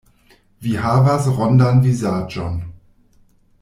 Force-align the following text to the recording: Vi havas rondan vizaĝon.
Vi 0.67 0.71
havas 0.85 1.29
rondan 1.37 1.85
vizaĝon. 1.87 2.61